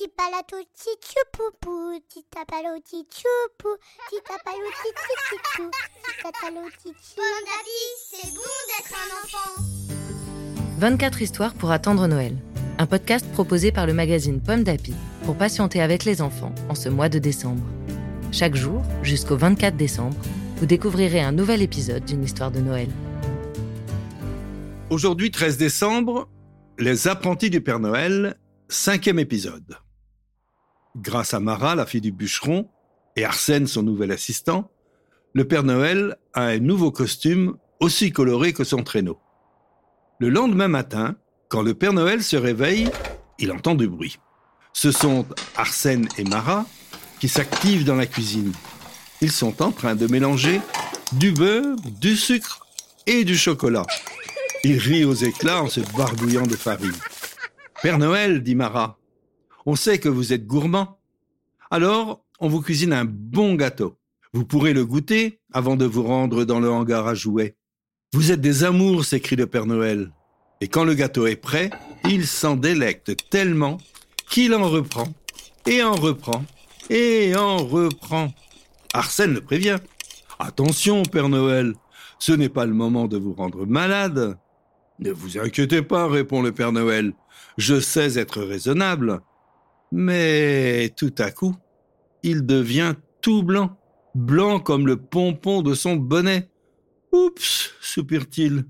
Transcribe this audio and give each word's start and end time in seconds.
Tipalato 0.00 0.56
tichupupu, 0.72 2.00
titapalo 2.08 2.80
tichupu, 2.80 3.68
titapalo 4.08 4.68
tichichichou, 4.80 5.70
titatalo 6.04 6.70
tichi. 6.82 7.16
Bon 7.16 7.40
d'appui, 7.44 7.82
c'est 8.08 8.32
bon 8.32 8.56
d'être 8.68 8.94
un 8.96 9.08
enfant. 9.22 9.62
24 10.78 11.20
histoires 11.20 11.52
pour 11.52 11.70
attendre 11.70 12.06
Noël. 12.06 12.34
Un 12.78 12.86
podcast 12.86 13.30
proposé 13.32 13.72
par 13.72 13.86
le 13.86 13.92
magazine 13.92 14.40
Pomme 14.40 14.64
d'Api 14.64 14.94
pour 15.26 15.36
patienter 15.36 15.82
avec 15.82 16.06
les 16.06 16.22
enfants 16.22 16.54
en 16.70 16.74
ce 16.74 16.88
mois 16.88 17.10
de 17.10 17.18
décembre. 17.18 17.62
Chaque 18.32 18.54
jour, 18.54 18.82
jusqu'au 19.02 19.36
24 19.36 19.76
décembre, 19.76 20.16
vous 20.56 20.66
découvrirez 20.66 21.20
un 21.20 21.32
nouvel 21.32 21.60
épisode 21.60 22.06
d'une 22.06 22.24
histoire 22.24 22.50
de 22.50 22.60
Noël. 22.60 22.88
Aujourd'hui, 24.88 25.30
13 25.30 25.58
décembre, 25.58 26.26
Les 26.78 27.06
apprentis 27.06 27.50
du 27.50 27.60
Père 27.60 27.80
Noël, 27.80 28.38
cinquième 28.70 29.18
épisode. 29.18 29.76
Grâce 30.96 31.34
à 31.34 31.40
Mara, 31.40 31.74
la 31.74 31.86
fille 31.86 32.00
du 32.00 32.12
bûcheron, 32.12 32.68
et 33.16 33.24
Arsène, 33.24 33.66
son 33.66 33.82
nouvel 33.82 34.12
assistant, 34.12 34.70
le 35.32 35.46
Père 35.46 35.62
Noël 35.62 36.16
a 36.34 36.46
un 36.46 36.58
nouveau 36.58 36.90
costume 36.90 37.56
aussi 37.78 38.12
coloré 38.12 38.52
que 38.52 38.64
son 38.64 38.82
traîneau. 38.82 39.18
Le 40.18 40.28
lendemain 40.28 40.68
matin, 40.68 41.16
quand 41.48 41.62
le 41.62 41.74
Père 41.74 41.92
Noël 41.92 42.22
se 42.22 42.36
réveille, 42.36 42.90
il 43.38 43.52
entend 43.52 43.74
du 43.74 43.88
bruit. 43.88 44.18
Ce 44.72 44.92
sont 44.92 45.26
Arsène 45.56 46.08
et 46.18 46.24
Mara 46.24 46.66
qui 47.20 47.28
s'activent 47.28 47.84
dans 47.84 47.96
la 47.96 48.06
cuisine. 48.06 48.52
Ils 49.20 49.32
sont 49.32 49.62
en 49.62 49.72
train 49.72 49.94
de 49.94 50.06
mélanger 50.06 50.60
du 51.12 51.32
beurre, 51.32 51.76
du 52.00 52.16
sucre 52.16 52.66
et 53.06 53.24
du 53.24 53.36
chocolat. 53.36 53.86
Ils 54.64 54.78
rient 54.78 55.04
aux 55.04 55.14
éclats 55.14 55.62
en 55.62 55.68
se 55.68 55.80
barbouillant 55.96 56.46
de 56.46 56.56
farine. 56.56 56.96
Père 57.82 57.98
Noël, 57.98 58.42
dit 58.42 58.54
Mara, 58.54 58.99
on 59.66 59.76
sait 59.76 59.98
que 59.98 60.08
vous 60.08 60.32
êtes 60.32 60.46
gourmand. 60.46 60.98
Alors, 61.70 62.24
on 62.40 62.48
vous 62.48 62.62
cuisine 62.62 62.92
un 62.92 63.04
bon 63.04 63.54
gâteau. 63.54 63.96
Vous 64.32 64.44
pourrez 64.44 64.72
le 64.72 64.86
goûter 64.86 65.40
avant 65.52 65.76
de 65.76 65.84
vous 65.84 66.02
rendre 66.02 66.44
dans 66.44 66.60
le 66.60 66.70
hangar 66.70 67.06
à 67.06 67.14
jouets. 67.14 67.56
Vous 68.12 68.32
êtes 68.32 68.40
des 68.40 68.64
amours, 68.64 69.04
s'écrie 69.04 69.36
le 69.36 69.46
Père 69.46 69.66
Noël. 69.66 70.12
Et 70.60 70.68
quand 70.68 70.84
le 70.84 70.94
gâteau 70.94 71.26
est 71.26 71.36
prêt, 71.36 71.70
il 72.08 72.26
s'en 72.26 72.56
délecte 72.56 73.28
tellement 73.30 73.78
qu'il 74.28 74.54
en 74.54 74.68
reprend, 74.68 75.08
et 75.66 75.82
en 75.82 75.94
reprend, 75.94 76.44
et 76.88 77.34
en 77.36 77.58
reprend. 77.58 78.32
Arsène 78.92 79.34
le 79.34 79.40
prévient. 79.40 79.78
Attention, 80.38 81.02
Père 81.02 81.28
Noël, 81.28 81.74
ce 82.18 82.32
n'est 82.32 82.48
pas 82.48 82.66
le 82.66 82.74
moment 82.74 83.06
de 83.06 83.16
vous 83.16 83.32
rendre 83.32 83.66
malade. 83.66 84.38
Ne 84.98 85.10
vous 85.10 85.38
inquiétez 85.38 85.82
pas, 85.82 86.08
répond 86.08 86.42
le 86.42 86.52
Père 86.52 86.72
Noël. 86.72 87.12
Je 87.56 87.80
sais 87.80 88.18
être 88.18 88.42
raisonnable. 88.42 89.20
Mais 89.92 90.92
tout 90.96 91.14
à 91.18 91.30
coup, 91.30 91.56
il 92.22 92.46
devient 92.46 92.94
tout 93.20 93.42
blanc, 93.42 93.76
blanc 94.14 94.60
comme 94.60 94.86
le 94.86 94.96
pompon 94.96 95.62
de 95.62 95.74
son 95.74 95.96
bonnet. 95.96 96.48
Oups, 97.12 97.72
soupire-t-il. 97.80 98.64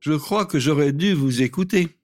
Je 0.00 0.12
crois 0.12 0.46
que 0.46 0.58
j'aurais 0.58 0.92
dû 0.92 1.12
vous 1.12 1.42
écouter. 1.42 1.96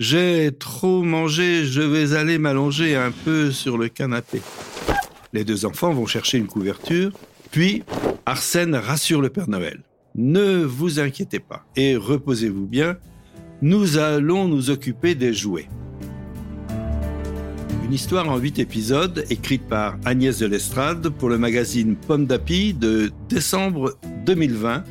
J'ai 0.00 0.50
trop 0.58 1.02
mangé, 1.02 1.64
je 1.64 1.80
vais 1.80 2.16
aller 2.16 2.38
m'allonger 2.38 2.96
un 2.96 3.12
peu 3.12 3.52
sur 3.52 3.78
le 3.78 3.88
canapé. 3.88 4.42
Les 5.32 5.44
deux 5.44 5.64
enfants 5.64 5.92
vont 5.92 6.06
chercher 6.06 6.38
une 6.38 6.48
couverture, 6.48 7.12
puis 7.52 7.84
Arsène 8.26 8.74
rassure 8.74 9.20
le 9.20 9.30
Père 9.30 9.48
Noël. 9.48 9.82
Ne 10.14 10.64
vous 10.64 10.98
inquiétez 10.98 11.38
pas 11.38 11.64
et 11.76 11.96
reposez-vous 11.96 12.66
bien, 12.66 12.98
nous 13.62 13.96
allons 13.96 14.48
nous 14.48 14.70
occuper 14.70 15.14
des 15.14 15.32
jouets. 15.32 15.68
Une 17.92 17.96
histoire 17.96 18.30
en 18.30 18.38
huit 18.38 18.58
épisodes 18.58 19.26
écrite 19.28 19.68
par 19.68 19.98
Agnès 20.06 20.38
de 20.38 20.46
l'Estrade 20.46 21.10
pour 21.10 21.28
le 21.28 21.36
magazine 21.36 21.94
Pomme 21.94 22.24
d'Api 22.24 22.72
de 22.72 23.12
décembre 23.28 23.98
2020, 24.24 24.82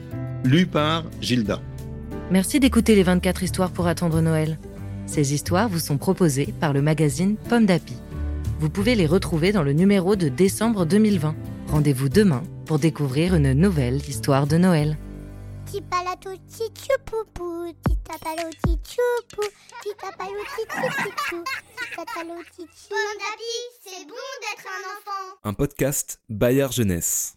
lu 0.43 0.67
par 0.67 1.05
Gilda. 1.19 1.59
Merci 2.29 2.59
d'écouter 2.59 2.93
les 2.93 3.01
24 3.01 3.41
histoires 3.41 3.71
pour 3.71 3.87
attendre 3.87 4.21
Noël. 4.21 4.59
Ces 5.07 5.33
histoires 5.33 5.67
vous 5.67 5.79
sont 5.79 5.97
proposées 5.97 6.53
par 6.59 6.73
le 6.73 6.83
magazine 6.83 7.37
Pomme 7.49 7.65
d'Api. 7.65 7.95
Vous 8.59 8.69
pouvez 8.69 8.93
les 8.93 9.07
retrouver 9.07 9.51
dans 9.51 9.63
le 9.63 9.73
numéro 9.73 10.15
de 10.15 10.29
décembre 10.29 10.85
2020. 10.85 11.33
Rendez-vous 11.69 12.07
demain 12.07 12.43
pour 12.67 12.77
découvrir 12.77 13.33
une 13.33 13.53
nouvelle 13.53 13.97
histoire 14.07 14.45
de 14.45 14.57
Noël. 14.57 14.95
Tipalato 15.71 16.35
tichupupu, 16.37 17.73
titapalo 17.83 18.49
tichupu, 18.61 19.43
titapalo 19.81 20.43
tichichichou, 20.55 21.43
titatalo 21.77 22.43
tichi. 22.43 22.89
Bon 22.89 23.13
d'appui, 23.19 23.55
c'est 23.81 24.05
bon 24.05 24.31
d'être 24.41 24.67
un 24.67 24.83
enfant. 24.91 25.37
Un 25.45 25.53
podcast 25.53 26.19
Bayard 26.27 26.73
Jeunesse. 26.73 27.35